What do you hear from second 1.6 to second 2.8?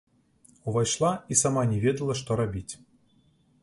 не ведала, што рабіць.